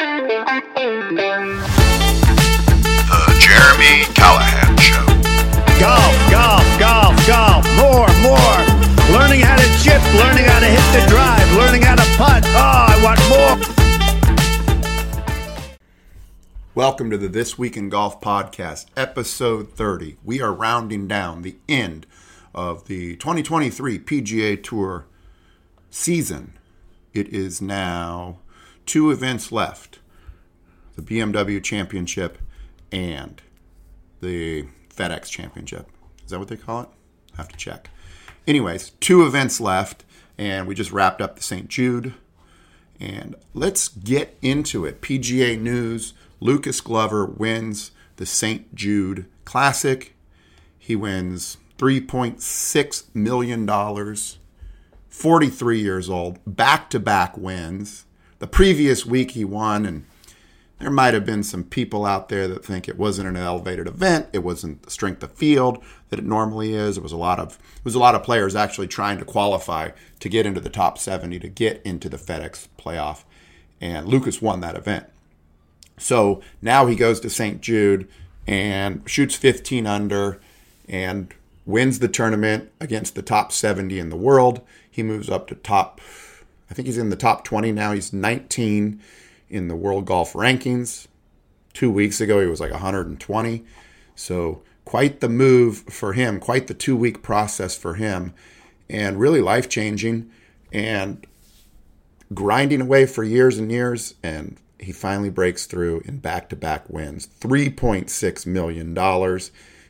[0.00, 0.06] The
[3.38, 5.04] Jeremy Callahan Show.
[5.78, 7.66] Golf, golf, golf, golf.
[7.76, 8.64] More, more.
[9.12, 12.44] Learning how to chip, learning how to hit the drive, learning how to putt.
[12.46, 13.58] Oh, I want more.
[16.74, 20.16] Welcome to the This Week in Golf podcast, episode 30.
[20.24, 22.06] We are rounding down the end
[22.54, 25.04] of the 2023 PGA Tour
[25.90, 26.54] season.
[27.12, 28.38] It is now
[28.86, 29.98] two events left
[30.96, 32.38] the BMW Championship
[32.92, 33.40] and
[34.20, 35.86] the FedEx Championship.
[36.24, 36.88] Is that what they call it?
[37.34, 37.90] I have to check.
[38.46, 40.04] Anyways, two events left,
[40.36, 41.68] and we just wrapped up the St.
[41.68, 42.14] Jude.
[42.98, 45.00] And let's get into it.
[45.00, 48.74] PGA News Lucas Glover wins the St.
[48.74, 50.14] Jude Classic.
[50.78, 54.16] He wins $3.6 million,
[55.08, 58.04] 43 years old, back to back wins.
[58.40, 60.06] The previous week he won, and
[60.80, 64.28] there might have been some people out there that think it wasn't an elevated event.
[64.32, 66.96] It wasn't the strength of field that it normally is.
[66.96, 69.90] It was a lot of it was a lot of players actually trying to qualify
[70.18, 73.24] to get into the top 70 to get into the FedEx playoff,
[73.80, 75.06] and Lucas won that event.
[75.98, 77.60] So now he goes to St.
[77.60, 78.08] Jude
[78.46, 80.40] and shoots 15 under
[80.88, 81.32] and
[81.66, 84.62] wins the tournament against the top 70 in the world.
[84.90, 86.00] He moves up to top,
[86.70, 87.92] I think he's in the top 20 now.
[87.92, 89.00] He's 19
[89.48, 91.08] in the world golf rankings.
[91.72, 93.64] Two weeks ago, he was like 120.
[94.14, 98.34] So quite the move for him, quite the two week process for him,
[98.88, 100.30] and really life changing.
[100.72, 101.26] And
[102.32, 106.88] grinding away for years and years, and he finally breaks through in back to back
[106.88, 107.28] wins.
[107.40, 109.40] $3.6 million.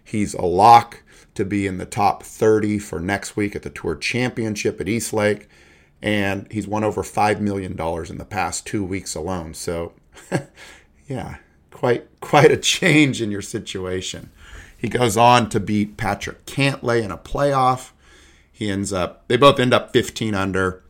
[0.02, 1.02] He's a lock
[1.34, 5.12] to be in the top 30 for next week at the Tour Championship at East
[5.12, 5.48] Lake.
[6.02, 9.52] And he's won over $5 million in the past two weeks alone.
[9.54, 9.92] So,
[11.08, 11.36] yeah,
[11.70, 14.30] quite, quite a change in your situation.
[14.76, 17.90] He goes on to beat Patrick Cantlay in a playoff.
[18.50, 20.82] He ends up, they both end up 15 under.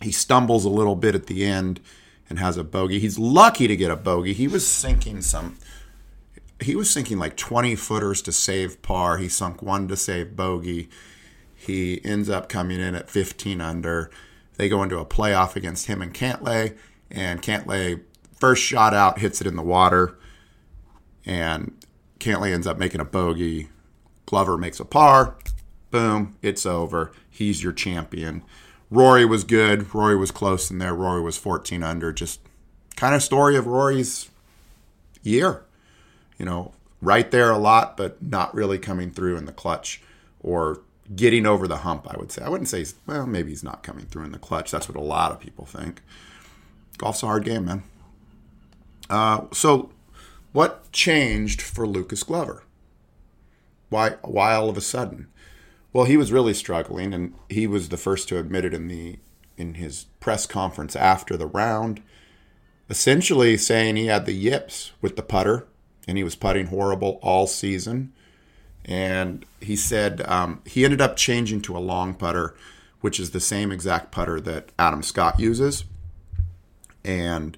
[0.00, 1.80] He stumbles a little bit at the end
[2.28, 2.98] and has a bogey.
[2.98, 4.32] He's lucky to get a bogey.
[4.32, 5.58] He was sinking some,
[6.60, 9.18] he was sinking like 20 footers to save par.
[9.18, 10.88] He sunk one to save bogey.
[11.64, 14.10] He ends up coming in at 15 under.
[14.56, 16.76] They go into a playoff against him and Cantlay,
[17.10, 18.02] and Cantlay
[18.38, 20.18] first shot out hits it in the water,
[21.24, 21.72] and
[22.20, 23.68] Cantlay ends up making a bogey.
[24.26, 25.36] Glover makes a par.
[25.90, 27.12] Boom, it's over.
[27.30, 28.42] He's your champion.
[28.90, 29.94] Rory was good.
[29.94, 30.94] Rory was close in there.
[30.94, 32.12] Rory was 14 under.
[32.12, 32.40] Just
[32.96, 34.30] kind of story of Rory's
[35.22, 35.64] year.
[36.38, 40.02] You know, right there a lot, but not really coming through in the clutch
[40.40, 40.82] or
[41.14, 42.42] getting over the hump, I would say.
[42.42, 44.70] I wouldn't say, he's, well, maybe he's not coming through in the clutch.
[44.70, 46.02] That's what a lot of people think.
[46.98, 47.82] Golf's a hard game, man.
[49.10, 49.90] Uh, so,
[50.52, 52.62] what changed for Lucas Glover?
[53.90, 55.28] Why, why all of a sudden?
[55.92, 59.18] Well, he was really struggling, and he was the first to admit it in the
[59.56, 62.02] in his press conference after the round,
[62.90, 65.68] essentially saying he had the yips with the putter,
[66.08, 68.12] and he was putting horrible all season.
[68.84, 72.54] And he said um, he ended up changing to a long putter,
[73.00, 75.84] which is the same exact putter that Adam Scott uses.
[77.04, 77.56] And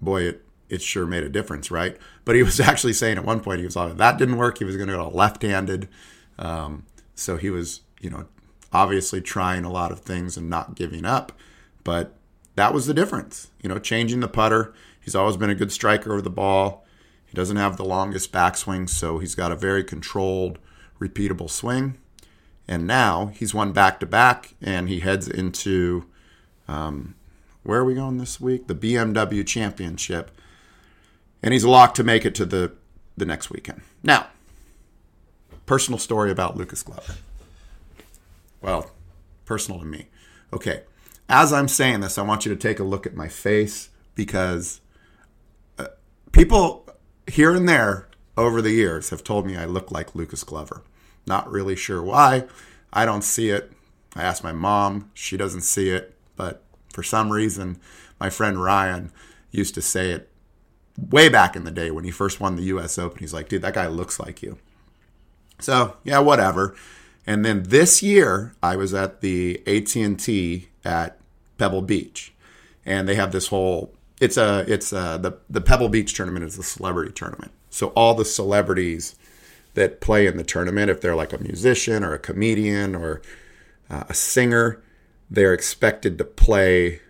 [0.00, 1.96] boy, it it sure made a difference, right?
[2.24, 4.58] But he was actually saying at one point he was like, that didn't work.
[4.58, 5.88] He was going to go left-handed.
[6.38, 6.84] Um,
[7.14, 8.26] so he was, you know,
[8.72, 11.32] obviously trying a lot of things and not giving up.
[11.84, 12.14] But
[12.56, 14.74] that was the difference, you know, changing the putter.
[15.00, 16.84] He's always been a good striker of the ball.
[17.28, 20.58] He doesn't have the longest backswing, so he's got a very controlled,
[20.98, 21.98] repeatable swing.
[22.66, 26.06] And now he's won back to back, and he heads into
[26.68, 27.14] um,
[27.62, 28.66] where are we going this week?
[28.66, 30.30] The BMW Championship,
[31.42, 32.72] and he's locked to make it to the
[33.16, 33.82] the next weekend.
[34.02, 34.28] Now,
[35.66, 37.16] personal story about Lucas Glover.
[38.62, 38.90] Well,
[39.44, 40.08] personal to me.
[40.52, 40.82] Okay,
[41.28, 44.80] as I'm saying this, I want you to take a look at my face because
[45.78, 45.88] uh,
[46.32, 46.87] people
[47.28, 50.82] here and there over the years have told me I look like Lucas Glover.
[51.26, 52.44] Not really sure why.
[52.92, 53.72] I don't see it.
[54.14, 57.78] I asked my mom, she doesn't see it, but for some reason,
[58.18, 59.12] my friend Ryan
[59.50, 60.30] used to say it
[60.96, 63.18] way back in the day when he first won the US Open.
[63.18, 64.58] He's like, dude, that guy looks like you.
[65.60, 66.74] So, yeah, whatever.
[67.26, 71.18] And then this year, I was at the AT&T at
[71.58, 72.32] Pebble Beach,
[72.86, 76.58] and they have this whole it's a it's a, the the Pebble Beach tournament is
[76.58, 77.52] a celebrity tournament.
[77.70, 79.16] So all the celebrities
[79.74, 83.22] that play in the tournament, if they're like a musician or a comedian or
[83.90, 84.82] uh, a singer,
[85.30, 87.00] they're expected to play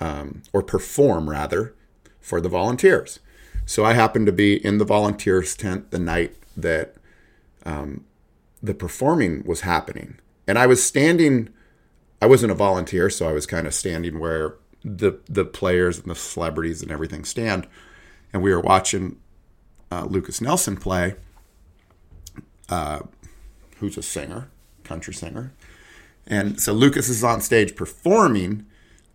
[0.00, 1.74] um, or perform rather
[2.20, 3.20] for the volunteers.
[3.64, 6.96] So I happened to be in the volunteers tent the night that
[7.64, 8.04] um,
[8.62, 10.18] the performing was happening.
[10.46, 11.48] And I was standing,
[12.20, 16.10] I wasn't a volunteer, so I was kind of standing where the, the players and
[16.10, 17.66] the celebrities and everything stand.
[18.32, 19.18] And we were watching
[19.90, 21.14] uh, Lukas Nelson play,
[22.68, 23.00] uh,
[23.78, 24.48] who's a singer,
[24.84, 25.52] country singer.
[26.26, 28.66] And so Lukas is on stage performing,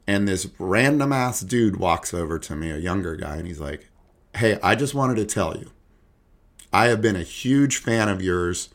[0.06, 3.90] and this random ass dude walks over to me, a younger guy, and he's like,
[4.36, 5.72] Hey, I just wanted to tell you,
[6.72, 8.70] I have been a huge fan of yours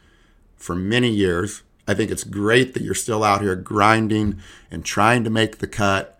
[0.56, 1.62] for many years.
[1.86, 4.40] I think it's great that you're still out here grinding
[4.70, 6.18] and trying to make the cut.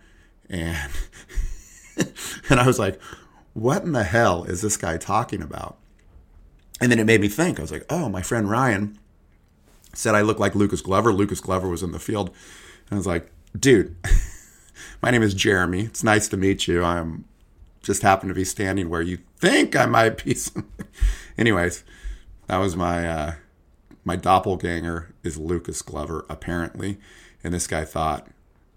[0.52, 0.90] And
[2.48, 3.00] and I was like,
[3.54, 5.78] what in the hell is this guy talking about?
[6.80, 7.58] And then it made me think.
[7.58, 8.98] I was like, oh, my friend Ryan
[9.94, 11.12] said I look like Lucas Glover.
[11.12, 12.28] Lucas Glover was in the field.
[12.28, 13.96] And I was like, dude,
[15.02, 15.82] my name is Jeremy.
[15.82, 16.84] It's nice to meet you.
[16.84, 17.24] I'm
[17.82, 20.36] just happen to be standing where you think I might be.
[21.38, 21.84] Anyways,
[22.46, 23.34] that was my uh,
[24.04, 26.98] my doppelganger is Lucas Glover apparently,
[27.42, 28.28] and this guy thought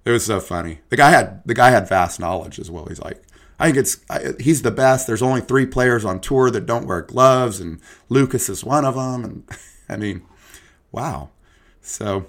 [0.06, 0.80] it was so funny.
[0.90, 2.86] The guy had the guy had vast knowledge as well.
[2.86, 3.24] He's like,
[3.60, 5.08] I think it's I, he's the best.
[5.08, 8.96] There's only three players on tour that don't wear gloves, and Lucas is one of
[8.96, 9.24] them.
[9.24, 9.44] And
[9.90, 10.22] I mean,
[10.92, 11.30] wow.
[11.82, 12.28] So,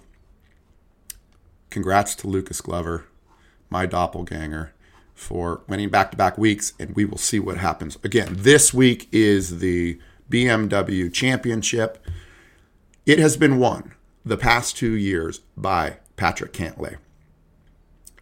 [1.70, 3.06] congrats to Lucas Glover,
[3.70, 4.72] my doppelganger,
[5.14, 7.96] for winning back-to-back weeks, and we will see what happens.
[8.04, 9.98] Again, this week is the
[10.30, 12.04] BMW Championship.
[13.06, 13.94] It has been won
[14.26, 16.98] the past two years by Patrick Cantlay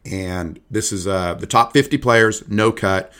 [0.04, 3.12] and this is uh, the top 50 players, no cut.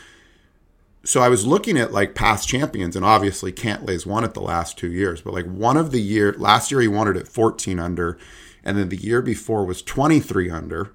[1.05, 4.79] So I was looking at like past champions, and obviously Cantlay's won it the last
[4.79, 7.79] two years, but like one of the year last year he won it at 14
[7.79, 8.19] under,
[8.63, 10.93] and then the year before was 23 under.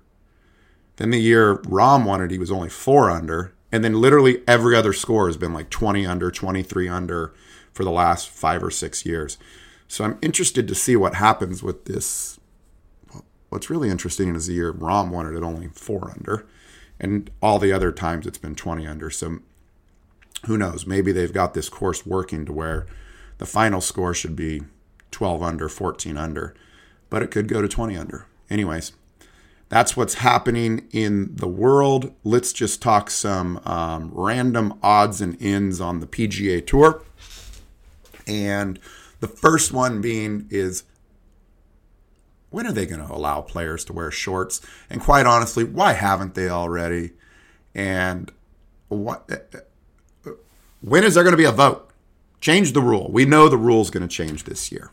[0.97, 4.75] Then the year Rahm won it, he was only four under, and then literally every
[4.75, 7.33] other score has been like 20 under, 23 under
[7.71, 9.37] for the last five or six years.
[9.87, 12.38] So I'm interested to see what happens with this
[13.49, 16.45] What's really interesting is the year Rahm won it at only four under,
[16.99, 19.09] and all the other times it's been 20 under.
[19.09, 19.39] So
[20.45, 20.85] who knows?
[20.85, 22.85] Maybe they've got this course working to where
[23.39, 24.61] the final score should be
[25.11, 26.53] 12 under, 14 under,
[27.09, 28.25] but it could go to 20 under.
[28.49, 28.93] Anyways,
[29.69, 32.13] that's what's happening in the world.
[32.23, 37.03] Let's just talk some um, random odds and ends on the PGA Tour.
[38.25, 38.79] And
[39.19, 40.83] the first one being is
[42.49, 44.61] when are they going to allow players to wear shorts?
[44.89, 47.11] And quite honestly, why haven't they already?
[47.75, 48.31] And
[48.87, 49.29] what?
[50.81, 51.89] When is there going to be a vote?
[52.41, 53.09] Change the rule.
[53.11, 54.91] We know the rule is going to change this year.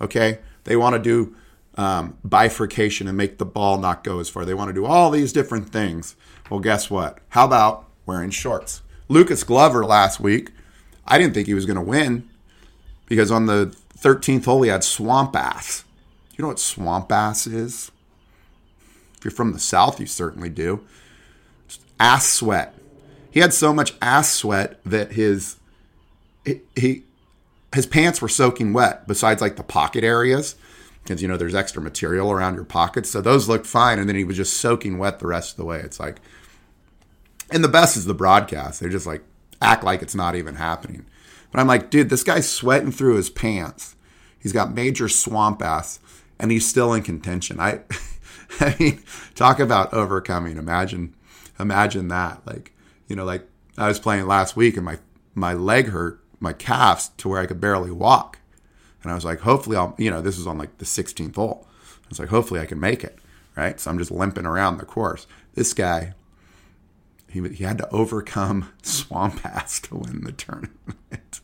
[0.00, 1.36] Okay, they want to do
[1.76, 4.44] um, bifurcation and make the ball not go as far.
[4.44, 6.16] They want to do all these different things.
[6.50, 7.18] Well, guess what?
[7.30, 8.82] How about wearing shorts?
[9.08, 10.50] Lucas Glover last week,
[11.06, 12.28] I didn't think he was going to win
[13.06, 15.84] because on the 13th hole he had swamp ass
[16.36, 17.90] you know what swamp ass is?
[19.16, 20.84] If you're from the South, you certainly do.
[21.98, 22.74] Ass sweat.
[23.30, 25.56] He had so much ass sweat that his
[26.44, 27.02] he, he
[27.74, 29.06] his pants were soaking wet.
[29.06, 30.56] Besides like the pocket areas,
[31.02, 33.98] because you know there's extra material around your pockets, so those looked fine.
[33.98, 35.80] And then he was just soaking wet the rest of the way.
[35.80, 36.20] It's like,
[37.50, 38.80] and the best is the broadcast.
[38.80, 39.22] They just like
[39.62, 41.06] act like it's not even happening.
[41.50, 43.94] But I'm like, dude, this guy's sweating through his pants.
[44.38, 46.00] He's got major swamp ass
[46.38, 47.60] and he's still in contention.
[47.60, 47.80] I,
[48.60, 49.02] I mean,
[49.34, 50.56] talk about overcoming.
[50.56, 51.14] Imagine,
[51.58, 52.46] imagine that.
[52.46, 52.72] Like,
[53.08, 54.98] you know, like I was playing last week and my
[55.34, 58.38] my leg hurt, my calves to where I could barely walk,
[59.02, 61.66] and I was like, hopefully I'll, you know, this is on like the 16th hole.
[62.04, 63.18] I was like, hopefully I can make it,
[63.56, 63.80] right?
[63.80, 65.26] So I'm just limping around the course.
[65.54, 66.14] This guy,
[67.28, 71.40] he he had to overcome swamp ass to win the tournament.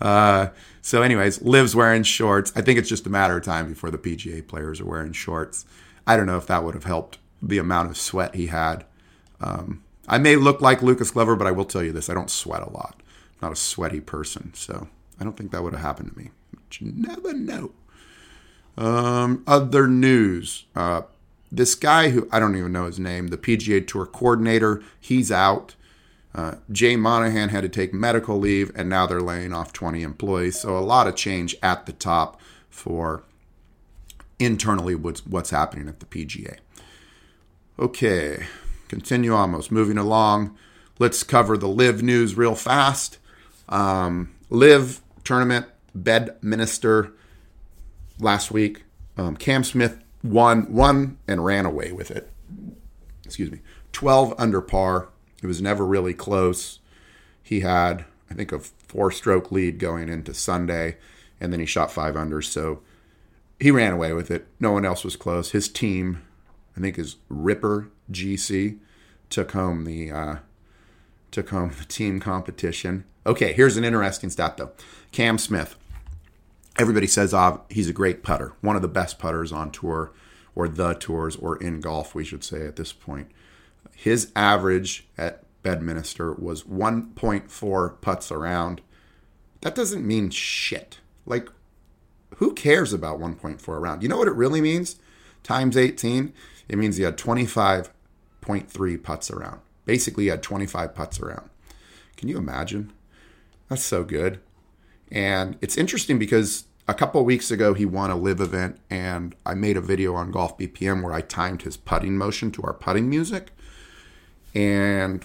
[0.00, 0.48] Uh,
[0.88, 2.50] so, anyways, LIV's wearing shorts.
[2.56, 5.66] I think it's just a matter of time before the PGA players are wearing shorts.
[6.06, 8.86] I don't know if that would have helped the amount of sweat he had.
[9.38, 12.30] Um, I may look like Lucas Glover, but I will tell you this: I don't
[12.30, 12.94] sweat a lot.
[13.02, 14.88] I'm not a sweaty person, so
[15.20, 16.30] I don't think that would have happened to me.
[16.54, 17.72] But you never know.
[18.78, 21.02] Um, other news: uh,
[21.52, 25.74] this guy who I don't even know his name, the PGA Tour coordinator, he's out.
[26.38, 30.60] Uh, Jay Monahan had to take medical leave, and now they're laying off 20 employees.
[30.60, 32.40] So a lot of change at the top
[32.70, 33.24] for
[34.38, 36.58] internally what's, what's happening at the PGA.
[37.76, 38.46] Okay,
[38.86, 39.72] continue almost.
[39.72, 40.56] Moving along,
[41.00, 43.18] let's cover the LIV news real fast.
[43.68, 47.14] Um, LIV tournament, Bedminster
[48.20, 48.84] last week.
[49.16, 52.30] Um, Cam Smith won, won and ran away with it.
[53.24, 53.58] Excuse me.
[53.90, 55.08] 12 under par
[55.42, 56.80] it was never really close.
[57.42, 60.96] he had, I think, a four stroke lead going into Sunday,
[61.40, 62.42] and then he shot five under.
[62.42, 62.82] So
[63.58, 64.46] he ran away with it.
[64.60, 65.52] No one else was close.
[65.52, 66.22] His team,
[66.76, 68.78] I think, is Ripper GC,
[69.30, 70.36] took home the uh,
[71.30, 73.04] took home the team competition.
[73.26, 74.72] Okay, here's an interesting stat though.
[75.12, 75.76] Cam Smith.
[76.78, 80.12] Everybody says uh, he's a great putter, one of the best putters on tour,
[80.54, 83.28] or the tours, or in golf, we should say at this point.
[84.00, 88.80] His average at Bedminster was 1.4 putts around.
[89.62, 91.00] That doesn't mean shit.
[91.26, 91.48] Like,
[92.36, 94.04] who cares about 1.4 around?
[94.04, 95.00] You know what it really means?
[95.42, 96.32] Times 18,
[96.68, 99.62] it means he had 25.3 putts around.
[99.84, 101.50] Basically, he had 25 putts around.
[102.16, 102.92] Can you imagine?
[103.68, 104.38] That's so good.
[105.10, 109.54] And it's interesting because a couple weeks ago he won a LIV event, and I
[109.54, 113.10] made a video on Golf BPM where I timed his putting motion to our putting
[113.10, 113.50] music.
[114.54, 115.24] And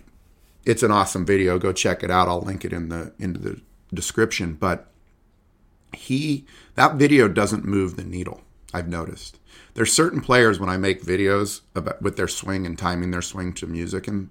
[0.65, 1.59] it's an awesome video.
[1.59, 2.27] Go check it out.
[2.27, 3.61] I'll link it in the into the
[3.93, 4.53] description.
[4.53, 4.87] But
[5.93, 8.41] he that video doesn't move the needle.
[8.73, 9.39] I've noticed.
[9.75, 13.53] There's certain players when I make videos about with their swing and timing their swing
[13.53, 14.29] to music and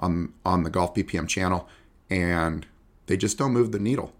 [0.00, 1.68] on on the Golf BPM channel,
[2.08, 2.66] and
[3.06, 4.12] they just don't move the needle.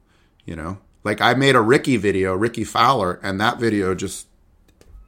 [0.44, 4.26] You know, like I made a Rickie video, Rickie Fowler, and that video just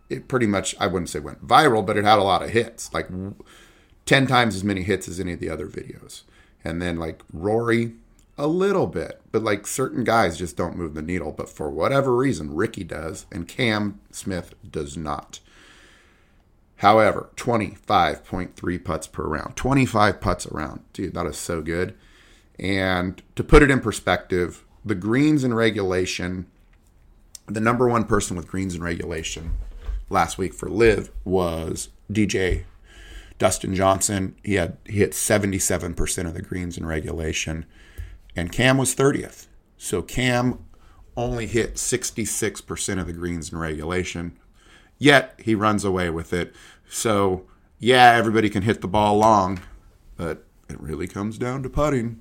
[0.09, 2.93] it pretty much I wouldn't say went viral, but it had a lot of hits,
[2.93, 3.09] like
[4.07, 6.23] ten times as many hits as any of the other videos.
[6.65, 7.95] And then like Rory,
[8.39, 11.33] a little bit, but like certain guys just don't move the needle.
[11.33, 15.41] But for whatever reason, Rickie does, and Cam Smith does not.
[16.81, 20.81] However, 25.3 putts per round, 25 putts around.
[20.93, 21.95] Dude, that is so good.
[22.59, 26.47] And to put it in perspective, the greens in regulation,
[27.47, 29.57] the number one person with greens in regulation
[30.11, 32.65] last week for LIV was DJ
[33.39, 37.67] Dustin Johnson, he had he hit 77% of the greens in regulation,
[38.35, 39.47] and Cam was 30th.
[39.77, 40.65] So Cam
[41.17, 44.39] only hit 66% of the greens in regulation,
[44.99, 46.55] yet he runs away with it.
[46.89, 47.47] So
[47.79, 49.61] yeah, everybody can hit the ball long,
[50.17, 52.21] but it really comes down to putting.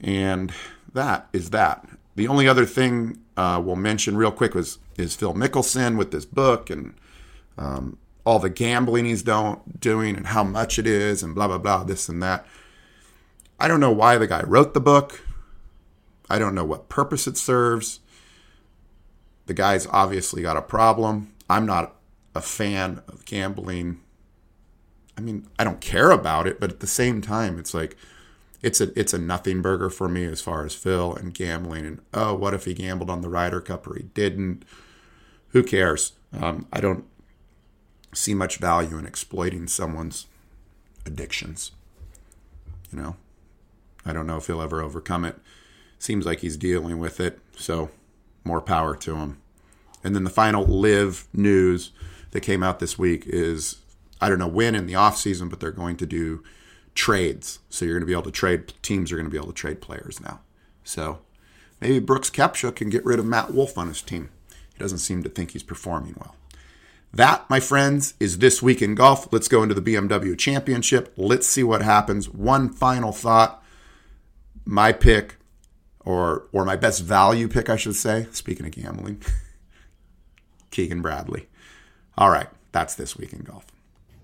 [0.00, 0.52] And
[0.92, 1.86] that is that.
[2.16, 6.24] The only other thing uh, we'll mention real quick was is Phil Mickelson with this
[6.24, 6.94] book and
[7.58, 11.58] um, all the gambling he's don't, doing and how much it is and blah blah
[11.58, 12.46] blah this and that.
[13.58, 15.26] I don't know why the guy wrote the book.
[16.28, 18.00] I don't know what purpose it serves.
[19.46, 21.32] The guy's obviously got a problem.
[21.50, 21.96] I'm not
[22.34, 24.00] a fan of gambling.
[25.16, 27.96] I mean, I don't care about it, but at the same time, it's like
[28.62, 32.00] it's a it's a nothing burger for me as far as Phil and gambling and
[32.14, 34.64] oh, what if he gambled on the Ryder Cup or he didn't?
[35.48, 36.14] Who cares?
[36.32, 37.04] Um, I don't
[38.14, 40.26] see much value in exploiting someone's
[41.06, 41.72] addictions.
[42.90, 43.16] You know,
[44.04, 45.36] I don't know if he'll ever overcome it.
[45.98, 47.90] Seems like he's dealing with it, so
[48.44, 49.38] more power to him.
[50.02, 51.92] And then the final LIV news
[52.32, 53.78] that came out this week is
[54.20, 56.42] I don't know when in the off season, but they're going to do
[56.94, 57.58] trades.
[57.70, 59.52] So you're going to be able to trade teams are going to be able to
[59.52, 60.40] trade players now.
[60.84, 61.20] So
[61.80, 64.30] maybe Brooks Koepka can get rid of Matt Wolff on his team.
[64.72, 66.36] He doesn't seem to think he's performing well.
[67.14, 69.32] That, my friends, is this week in golf.
[69.32, 71.12] Let's go into the BMW Championship.
[71.16, 72.28] Let's see what happens.
[72.28, 73.62] One final thought.
[74.64, 75.36] My pick,
[76.00, 78.26] or or my best value pick, I should say.
[78.32, 79.22] Speaking of gambling,
[80.72, 81.46] Keegan Bradley.
[82.18, 83.66] All right, that's this week in golf.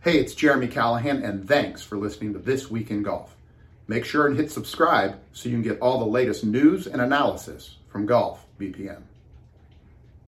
[0.01, 3.37] Hey, it's Jeremy Callahan, and thanks for listening to This Week in Golf.
[3.87, 7.77] Make sure and hit subscribe so you can get all the latest news and analysis
[7.89, 9.03] from Golf BPM.